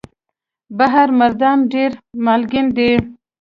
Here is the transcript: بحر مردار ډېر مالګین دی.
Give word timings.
بحر 0.77 1.07
مردار 1.19 1.57
ډېر 1.73 1.91
مالګین 2.25 2.67
دی. 2.77 2.91